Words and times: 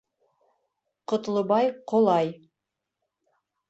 Ҡотлобай 1.13 1.71
ҡолай. 1.95 2.37